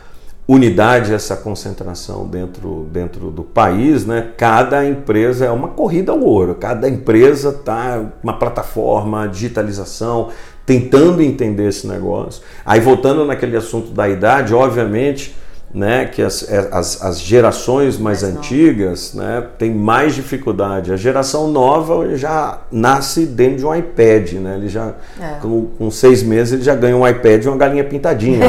[0.48, 4.32] unidade, essa concentração dentro, dentro do país, né?
[4.38, 6.56] Cada empresa é uma corrida ao ouro.
[6.56, 10.30] Cada empresa está uma plataforma, digitalização,
[10.66, 12.42] tentando entender esse negócio.
[12.66, 15.36] Aí voltando naquele assunto da idade, obviamente
[15.74, 20.94] né, que as, é, as, as gerações mais, mais antigas né, têm mais dificuldade.
[20.94, 24.56] A geração nova já nasce dentro de um iPad, né?
[24.56, 25.40] Ele já, é.
[25.42, 28.40] com, com, seis meses, ele já ganha um iPad e uma galinha pintadinha.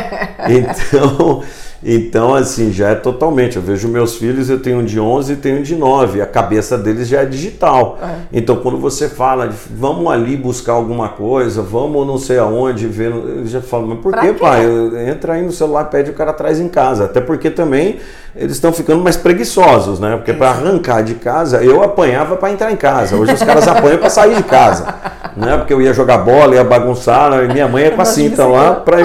[0.48, 1.42] então,
[1.84, 3.56] então, assim, já é totalmente.
[3.56, 6.22] Eu vejo meus filhos, eu tenho um de 11 e tenho um de 9.
[6.22, 7.98] A cabeça deles já é digital.
[8.00, 8.14] É.
[8.32, 13.12] Então, quando você fala de vamos ali buscar alguma coisa, vamos não sei aonde, ver,
[13.12, 14.64] eles já falam, mas por que, pai?
[15.08, 17.06] Entra aí no celular, pede o cara traz em casa.
[17.06, 17.98] Até porque também
[18.34, 20.16] eles estão ficando mais preguiçosos, né?
[20.16, 23.16] Porque para arrancar de casa, eu apanhava para entrar em casa.
[23.16, 24.94] Hoje os caras apanham para sair de casa.
[25.36, 25.56] Né?
[25.56, 28.74] Porque eu ia jogar bola, ia bagunçar, e minha mãe é com a cinta lá
[28.74, 29.00] para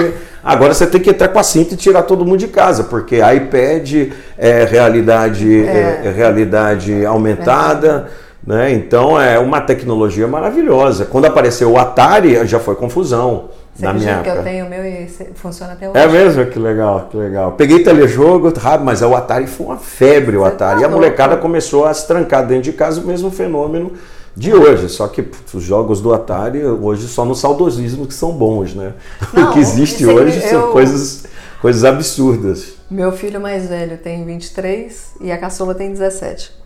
[0.48, 3.16] Agora você tem que entrar com a cinta e tirar todo mundo de casa, porque
[3.16, 6.00] iPad é realidade, é.
[6.04, 8.08] É, é realidade aumentada.
[8.46, 8.72] Né?
[8.72, 11.04] Então é uma tecnologia maravilhosa.
[11.04, 13.50] Quando apareceu o Atari, já foi confusão.
[13.74, 14.32] Você na minha época.
[14.32, 15.98] que eu tenho o meu e funciona até hoje.
[15.98, 16.46] É mesmo?
[16.46, 17.52] Que legal, que legal.
[17.52, 18.50] Peguei telejogo,
[18.82, 20.76] mas o Atari foi uma febre, o Você Atari.
[20.76, 23.92] Tá e a molecada começou a se trancar dentro de casa, o mesmo fenômeno
[24.38, 24.88] de hoje.
[24.88, 28.94] Só que os jogos do Atari hoje só no saudosismo que são bons, né?
[29.34, 30.48] Não, o que existe hoje eu...
[30.48, 31.26] são coisas,
[31.60, 32.74] coisas absurdas.
[32.88, 36.56] Meu filho mais velho tem 23 e a caçula tem 17.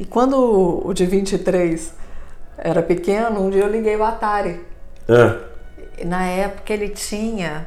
[0.00, 1.92] E quando o de 23
[2.58, 4.60] era pequeno, um dia eu liguei o Atari.
[5.08, 6.04] É.
[6.04, 7.66] Na época ele tinha.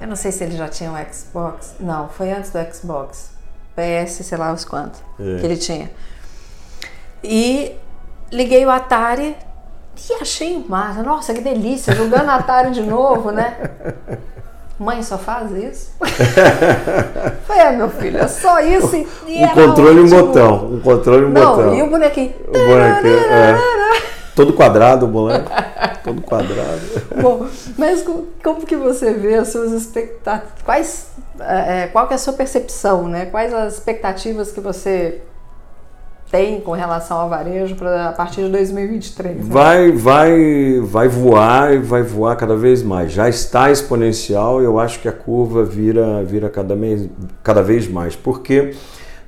[0.00, 1.74] Eu não sei se ele já tinha o Xbox.
[1.80, 3.30] Não, foi antes do Xbox.
[3.74, 5.00] PS, sei lá os quantos.
[5.18, 5.38] É.
[5.38, 5.90] Que ele tinha.
[7.22, 7.76] E
[8.32, 9.36] liguei o Atari
[10.08, 11.02] e achei massa.
[11.02, 13.56] Nossa, que delícia, jogando Atari de novo, né?
[14.80, 15.92] Mãe, só faz isso?
[17.46, 20.72] Foi, é, meu filho, é só isso e, e Um controle e um botão.
[20.72, 21.74] Um controle e um Não, botão.
[21.74, 22.32] E o bonequinho.
[22.48, 23.56] O bonequinho, é.
[24.34, 25.50] Todo quadrado o boneco.
[26.02, 26.80] Todo quadrado.
[27.20, 28.02] Bom, mas
[28.42, 30.50] como que você vê as suas expectativas?
[30.64, 33.26] Quais, é, é, qual que é a sua percepção, né?
[33.26, 35.20] Quais as expectativas que você
[36.30, 39.36] tem com relação ao varejo para a partir de 2023?
[39.36, 39.42] Né?
[39.42, 43.12] Vai, vai, vai voar e vai voar cada vez mais.
[43.12, 47.08] Já está exponencial e eu acho que a curva vira, vira cada, mês,
[47.42, 48.74] cada vez mais, porque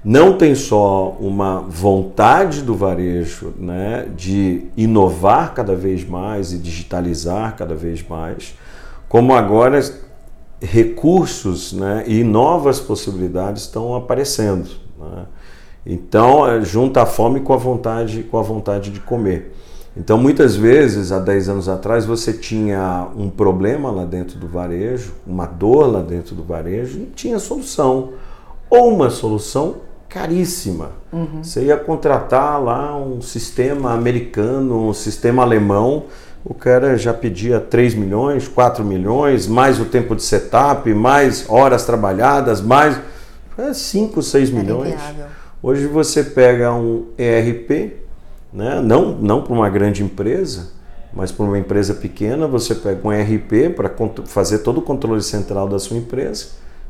[0.04, 7.56] não tem só uma vontade do varejo né, de inovar cada vez mais e digitalizar
[7.56, 8.54] cada vez mais,
[9.08, 9.80] como agora
[10.60, 14.70] recursos né, e novas possibilidades estão aparecendo.
[14.98, 15.24] Né?
[15.85, 19.53] Então, é, junta a fome com a vontade, com a vontade de comer.
[19.97, 25.12] Então, muitas vezes, há 10 anos atrás, você tinha um problema lá dentro do varejo,
[25.27, 28.12] uma dor lá dentro do varejo, e tinha solução.
[28.71, 29.77] Ou uma solução
[30.09, 30.92] caríssima.
[31.12, 31.42] Uhum.
[31.42, 36.05] Você ia contratar lá um sistema americano, um sistema alemão,
[36.45, 41.85] o cara já pedia 3 milhões, 4 milhões, mais o tempo de setup, mais horas
[41.85, 42.99] trabalhadas, mais
[43.75, 45.01] 5, é, 6 milhões.
[45.62, 47.92] Hoje você pega um ERP,
[48.53, 48.81] né?
[48.81, 50.70] não, não para uma grande empresa,
[51.14, 53.88] mas para uma empresa pequena, você pega um ERP para
[54.27, 56.46] fazer todo o controle central da sua empresa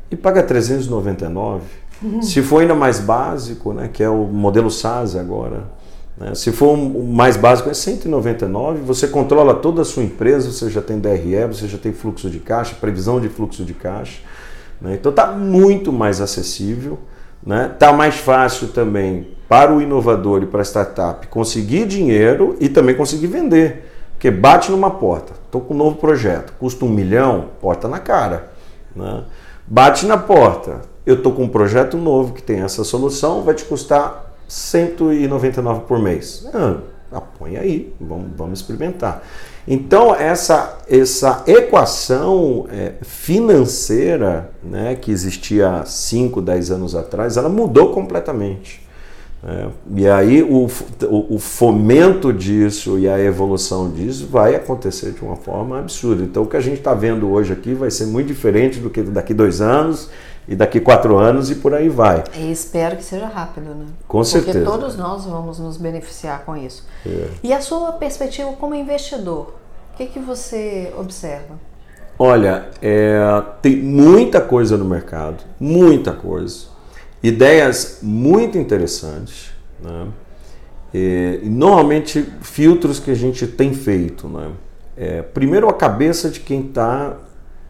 [0.09, 1.61] e paga 399.
[2.01, 2.21] Uhum.
[2.23, 5.65] Se for ainda mais básico, né, que é o modelo SaaS agora,
[6.17, 10.71] né, se for o mais básico é 199, você controla toda a sua empresa, você
[10.71, 14.19] já tem DRE, você já tem fluxo de caixa, previsão de fluxo de caixa.
[14.81, 16.97] Né, então está muito mais acessível.
[17.45, 17.71] Né?
[17.77, 22.95] Tá mais fácil também para o inovador e para a startup conseguir dinheiro e também
[22.95, 23.89] conseguir vender.
[24.13, 28.51] Porque bate numa porta, estou com um novo projeto, custa um milhão, porta na cara.
[28.95, 29.23] Né?
[29.67, 33.65] Bate na porta, eu estou com um projeto novo que tem essa solução, vai te
[33.65, 36.47] custar 199 por mês.
[36.53, 36.77] Ah,
[37.59, 39.23] aí, vamos, vamos experimentar.
[39.67, 47.47] Então, essa, essa equação é, financeira né, que existia há 5, 10 anos atrás, ela
[47.47, 48.83] mudou completamente.
[49.45, 50.69] É, e aí o,
[51.03, 56.23] o, o, fomento disso e a evolução disso vai acontecer de uma forma absurda.
[56.23, 59.01] Então o que a gente está vendo hoje aqui vai ser muito diferente do que
[59.01, 60.09] daqui dois anos
[60.47, 62.23] e daqui quatro anos e por aí vai.
[62.35, 63.85] E espero que seja rápido, né?
[64.07, 64.59] Com Porque certeza.
[64.59, 66.85] Porque todos nós vamos nos beneficiar com isso.
[67.05, 67.27] É.
[67.43, 69.53] E a sua perspectiva como investidor,
[69.93, 71.59] o que, que você observa?
[72.17, 73.19] Olha, é,
[73.61, 76.73] tem muita coisa no mercado, muita coisa
[77.23, 79.51] ideias muito interessantes,
[79.81, 80.07] né?
[80.93, 84.51] E, normalmente filtros que a gente tem feito, né?
[84.95, 87.17] É, primeiro a cabeça de quem está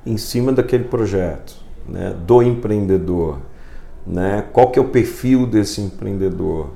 [0.05, 1.55] em cima daquele projeto,
[1.87, 2.15] né?
[2.25, 3.39] Do empreendedor,
[4.05, 4.45] né?
[4.51, 6.69] Qual que é o perfil desse empreendedor?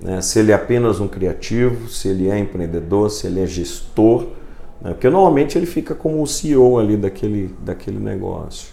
[0.00, 0.20] Né?
[0.20, 4.26] Se ele é apenas um criativo, se ele é empreendedor, se ele é gestor,
[4.80, 4.92] né?
[4.92, 8.68] porque normalmente ele fica como o CEO ali daquele, daquele negócio.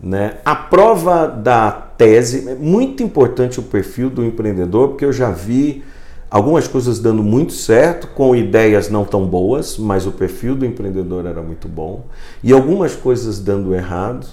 [0.00, 0.38] Né?
[0.44, 5.82] A prova da tese, é muito importante o perfil do empreendedor, porque eu já vi
[6.30, 11.24] algumas coisas dando muito certo, com ideias não tão boas, mas o perfil do empreendedor
[11.24, 12.04] era muito bom,
[12.42, 14.26] e algumas coisas dando errado,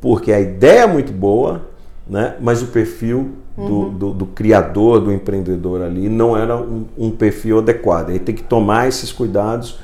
[0.00, 1.66] porque a ideia é muito boa,
[2.08, 2.36] né?
[2.40, 3.94] mas o perfil do, uhum.
[3.94, 8.10] do, do criador, do empreendedor ali, não era um, um perfil adequado.
[8.10, 9.78] Aí tem que tomar esses cuidados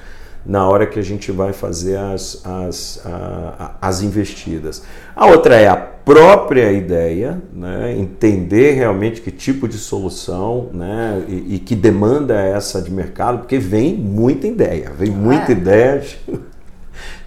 [0.46, 4.83] na hora que a gente vai fazer as, as, a, as investidas.
[5.14, 7.96] A outra é a própria ideia, né?
[7.98, 11.24] entender realmente que tipo de solução né?
[11.26, 15.57] e, e, que demanda é essa de mercado, porque vem muita ideia, vem muita é.
[15.57, 16.05] ideia.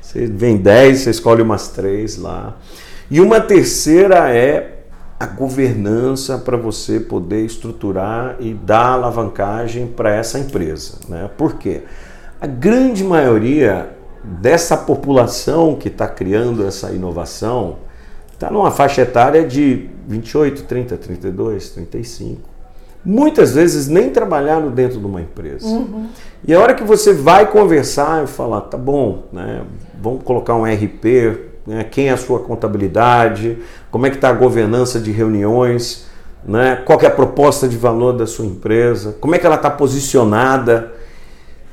[0.02, 2.58] Você vem 10, você escolhe umas três lá.
[3.10, 4.80] E uma terceira é
[5.20, 11.00] a governança para você poder estruturar e dar alavancagem para essa empresa.
[11.10, 11.30] Né?
[11.38, 11.84] Por quê?
[12.40, 13.90] A grande maioria
[14.24, 17.80] dessa população que está criando essa inovação
[18.32, 22.42] está numa faixa etária de 28, 30, 32, 35.
[23.04, 25.66] Muitas vezes nem trabalharam dentro de uma empresa.
[25.66, 26.08] Uhum.
[26.48, 29.64] E a hora que você vai conversar e falar, tá bom, né,
[30.02, 33.60] vamos colocar um RP, né, quem é a sua contabilidade,
[33.92, 36.08] como é que está a governança de reuniões,
[36.44, 39.70] né, qual é a proposta de valor da sua empresa, como é que ela está
[39.70, 40.92] posicionada?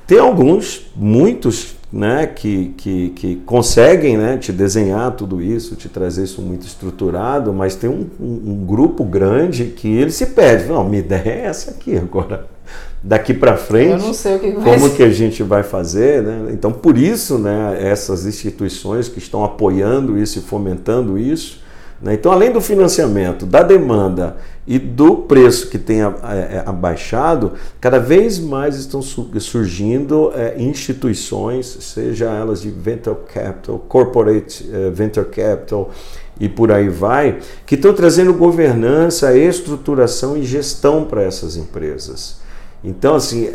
[0.07, 6.25] Tem alguns, muitos, né, que, que, que conseguem né, te desenhar tudo isso, te trazer
[6.25, 10.85] isso muito estruturado, mas tem um, um, um grupo grande que ele se pede, não,
[10.85, 12.56] minha ideia é essa aqui agora.
[13.03, 14.05] Daqui para frente,
[14.41, 16.51] que como que a gente vai fazer, né?
[16.53, 21.61] Então, por isso, né, essas instituições que estão apoiando isso e fomentando isso,
[22.01, 22.15] né?
[22.15, 28.39] Então, além do financiamento, da demanda e do preço que tem é, abaixado, cada vez
[28.39, 35.91] mais estão surgindo é, instituições, seja elas de venture capital, corporate é, venture capital
[36.39, 42.45] e por aí vai, que estão trazendo governança, estruturação e gestão para essas empresas.
[42.83, 43.51] Então, assim,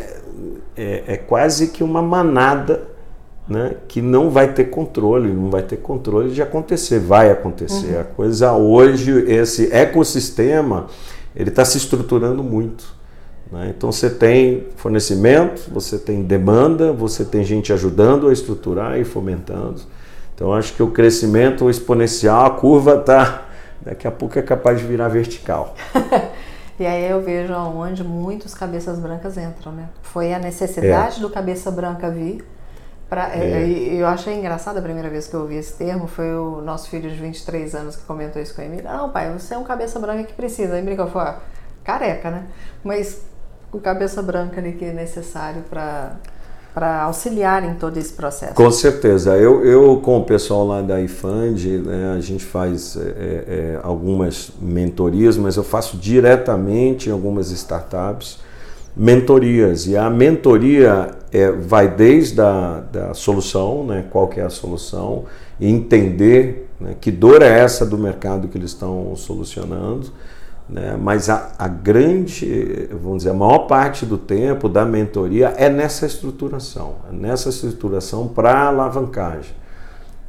[0.76, 2.92] é, é quase que uma manada
[3.48, 7.94] né, que não vai ter controle, não vai ter controle de acontecer, vai acontecer.
[7.94, 8.00] Uhum.
[8.00, 10.86] A coisa hoje, esse ecossistema,
[11.34, 12.94] ele está se estruturando muito.
[13.50, 13.72] Né?
[13.76, 19.82] Então você tem fornecimento, você tem demanda, você tem gente ajudando a estruturar e fomentando.
[20.34, 23.46] Então acho que o crescimento exponencial, a curva está,
[23.82, 25.74] daqui a pouco é capaz de virar vertical.
[26.82, 29.88] E aí eu vejo onde muitos cabeças brancas entram, né?
[30.02, 31.20] Foi a necessidade é.
[31.20, 32.44] do cabeça branca vir
[33.12, 33.62] Pra, é.
[33.62, 36.88] é eu achei engraçado a primeira vez que eu ouvi esse termo, foi o nosso
[36.88, 38.90] filho de 23 anos que comentou isso com a Emília.
[38.90, 40.76] Não, pai, você é um cabeça branca que precisa.
[40.76, 41.22] Aí brincou, foi
[41.84, 42.46] careca, né?
[42.82, 43.20] Mas
[43.70, 46.16] o cabeça branca ali que é necessário para
[46.74, 48.54] para auxiliar em todo esse processo.
[48.54, 49.36] Com certeza.
[49.36, 54.50] Eu, eu com o pessoal lá da IFAND, né, a gente faz é, é, algumas
[54.60, 58.38] mentorias, mas eu faço diretamente em algumas startups
[58.96, 59.86] mentorias.
[59.86, 65.24] E a mentoria é, vai desde a da solução, né, qual que é a solução,
[65.60, 70.10] entender né, que dor é essa do mercado que eles estão solucionando.
[70.68, 75.68] Né, mas a, a grande, vamos dizer, a maior parte do tempo da mentoria é
[75.68, 79.62] nessa estruturação, é nessa estruturação para alavancagem.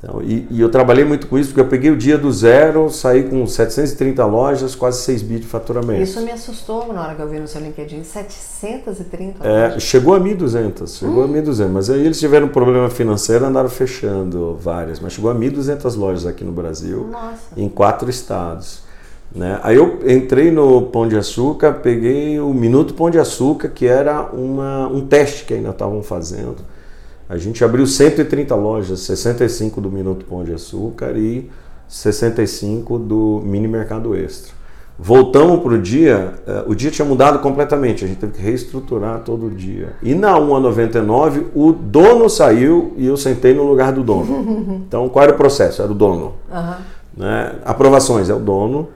[0.04, 2.90] Então, e, e, eu trabalhei muito com isso, porque eu peguei o dia do zero,
[2.90, 6.02] saí com 730 lojas, quase 6 bi de faturamento.
[6.02, 9.84] Isso me assustou na hora que eu vi no seu LinkedIn, 730 é, lojas.
[9.84, 11.34] Chegou a 1.200, chegou hum.
[11.34, 15.36] a 1.200, mas aí eles tiveram um problema financeiro andaram fechando várias, mas chegou a
[15.36, 17.38] 1.200 lojas aqui no Brasil, Nossa.
[17.56, 18.83] em quatro estados.
[19.36, 19.60] Né?
[19.64, 24.30] Aí eu entrei no Pão de Açúcar, peguei o Minuto Pão de Açúcar, que era
[24.32, 26.74] uma, um teste que ainda estavam fazendo
[27.34, 31.50] a gente abriu 130 lojas, 65 do Minuto Pão de Açúcar e
[31.88, 34.54] 65 do Mini Mercado Extra.
[35.00, 39.22] Voltamos para o dia, uh, o dia tinha mudado completamente, a gente teve que reestruturar
[39.22, 39.94] todo o dia.
[40.04, 44.84] E na 1,99 o dono saiu e eu sentei no lugar do dono.
[44.88, 45.82] Então qual era o processo?
[45.82, 46.34] Era o dono.
[46.52, 46.74] Uhum.
[47.18, 47.56] Né?
[47.66, 48.90] Aprovações é o dono.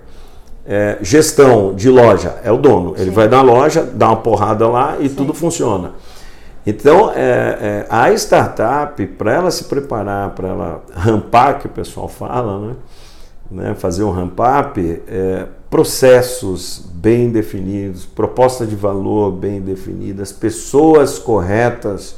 [0.69, 2.93] É, gestão de loja é o dono.
[2.97, 3.11] Ele Sim.
[3.11, 5.15] vai na loja, dá uma porrada lá e Sim.
[5.15, 5.93] tudo funciona.
[6.65, 7.15] Então, é,
[7.61, 12.75] é, a startup, para ela se preparar, para ela rampar, que o pessoal fala, né?
[13.49, 13.75] né?
[13.75, 22.17] fazer um ramp-up, é, processos bem definidos, proposta de valor bem definidas, pessoas corretas,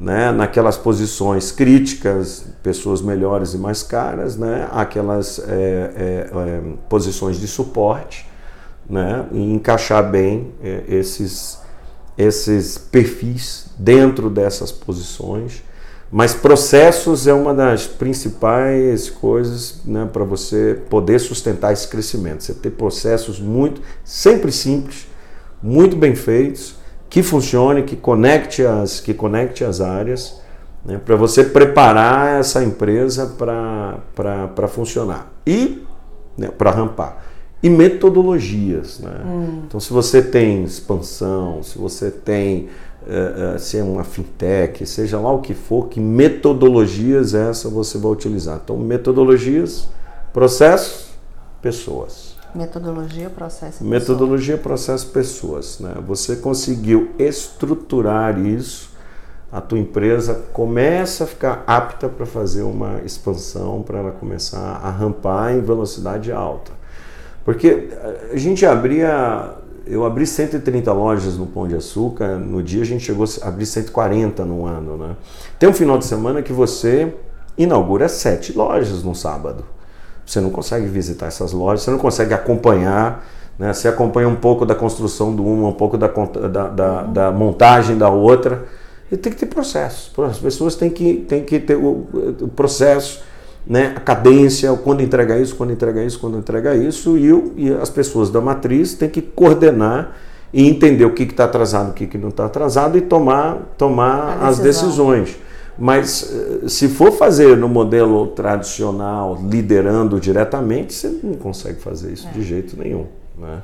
[0.00, 7.38] né, naquelas posições críticas, pessoas melhores e mais caras, né, aquelas é, é, é, posições
[7.38, 8.26] de suporte,
[8.88, 11.58] né, e encaixar bem é, esses,
[12.16, 15.62] esses perfis dentro dessas posições.
[16.10, 22.42] Mas processos é uma das principais coisas né, para você poder sustentar esse crescimento.
[22.42, 25.06] Você ter processos muito, sempre simples,
[25.62, 26.79] muito bem feitos,
[27.10, 30.40] que funcione, que conecte as, que conecte as áreas,
[30.84, 35.82] né, para você preparar essa empresa para funcionar e
[36.38, 37.24] né, para rampar.
[37.62, 39.00] E metodologias.
[39.00, 39.10] Né?
[39.26, 39.62] Hum.
[39.66, 42.68] Então, se você tem expansão, se você tem
[43.02, 47.98] uh, uh, se é uma fintech, seja lá o que for, que metodologias essa você
[47.98, 48.60] vai utilizar.
[48.64, 49.88] Então, metodologias,
[50.32, 51.10] processos,
[51.60, 52.29] pessoas.
[52.54, 53.84] Metodologia, processo.
[53.84, 55.78] Metodologia, processo, pessoas.
[55.78, 55.94] Né?
[56.06, 58.90] Você conseguiu estruturar isso,
[59.52, 64.90] a tua empresa começa a ficar apta para fazer uma expansão, para ela começar a
[64.90, 66.72] rampar em velocidade alta.
[67.44, 67.88] Porque
[68.32, 69.54] a gente abria,
[69.86, 73.66] eu abri 130 lojas no Pão de Açúcar, no dia a gente chegou a abrir
[73.66, 74.96] 140 no ano.
[74.96, 75.16] Né?
[75.58, 77.12] Tem um final de semana que você
[77.58, 79.64] inaugura sete lojas no sábado.
[80.30, 83.26] Você não consegue visitar essas lojas, você não consegue acompanhar.
[83.58, 83.72] Né?
[83.72, 87.98] Você acompanha um pouco da construção de uma, um pouco da, da, da, da montagem
[87.98, 88.64] da outra.
[89.10, 90.12] E tem que ter processo.
[90.22, 92.06] As pessoas têm que, têm que ter o,
[92.42, 93.24] o processo,
[93.66, 93.92] né?
[93.96, 97.90] a cadência, quando entrega isso, quando entrega isso, quando entrega isso, e, o, e as
[97.90, 100.16] pessoas da matriz têm que coordenar
[100.52, 104.44] e entender o que está atrasado, o que, que não está atrasado e tomar, tomar
[104.44, 105.36] as decisões.
[105.80, 112.28] Mas eh, se for fazer no modelo tradicional, liderando diretamente, você não consegue fazer isso
[112.28, 112.32] é.
[112.32, 113.06] de jeito nenhum.
[113.38, 113.62] Né?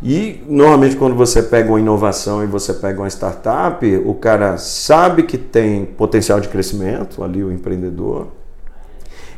[0.00, 5.24] E normalmente quando você pega uma inovação e você pega uma startup, o cara sabe
[5.24, 8.28] que tem potencial de crescimento, ali o empreendedor.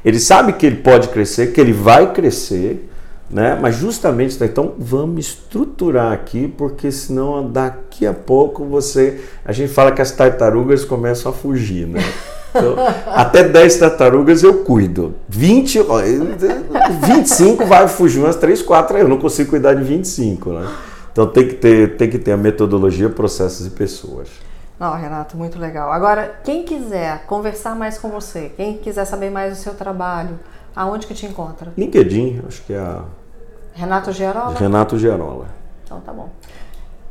[0.05, 2.91] Ele sabe que ele pode crescer, que ele vai crescer,
[3.31, 3.59] né?
[3.61, 9.21] Mas justamente, então vamos estruturar aqui, porque senão daqui a pouco você.
[9.45, 12.01] A gente fala que as tartarugas começam a fugir, né?
[12.51, 12.77] Então,
[13.07, 15.15] até 10 tartarugas eu cuido.
[15.29, 15.81] 20,
[17.03, 20.75] 25 vai fugir umas 3, 4, eu não consigo cuidar de 25, né?
[21.13, 24.29] Então tem que ter, tem que ter a metodologia, processos e pessoas.
[24.79, 25.93] Não, Renato, muito legal.
[25.93, 30.39] Agora, quem quiser conversar mais com você, quem quiser saber mais do seu trabalho,
[30.75, 31.73] aonde que te encontra?
[31.77, 33.03] LinkedIn, acho que é a
[33.79, 34.59] Renato Gerola?
[34.59, 35.47] Renato Gerola.
[35.85, 36.29] Então tá bom.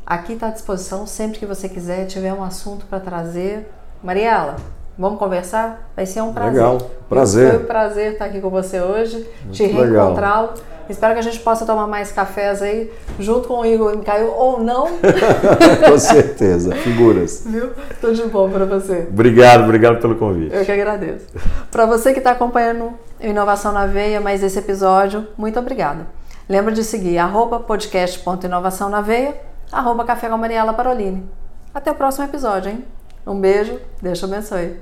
[0.04, 3.72] Aqui está à disposição sempre que você quiser, tiver um assunto para trazer.
[4.02, 4.56] Mariela,
[4.98, 5.90] vamos conversar?
[5.96, 6.52] Vai ser um prazer.
[6.52, 7.50] Legal, prazer.
[7.52, 10.50] Foi um prazer estar aqui com você hoje, Muito te reencontrá-lo.
[10.90, 14.30] Espero que a gente possa tomar mais cafés aí, junto com o Igor e Caio,
[14.30, 14.88] ou não.
[15.88, 17.44] com certeza, figuras.
[17.46, 17.70] Viu?
[17.98, 19.06] Tudo de bom para você.
[19.10, 20.54] Obrigado, obrigado pelo convite.
[20.54, 21.26] Eu que agradeço.
[21.70, 26.17] Para você que está acompanhando Inovação na Veia, mais esse episódio, muito obrigada.
[26.48, 29.38] Lembra de seguir arroba podcast.inovação na veia,
[29.70, 31.28] arroba Café com Mariela Paroline.
[31.74, 32.86] Até o próximo episódio, hein?
[33.26, 34.80] Um beijo, Deus te abençoe.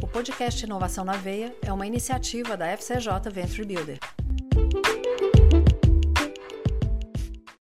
[0.00, 3.98] O podcast Inovação na Veia é uma iniciativa da FCJ Venture Builder.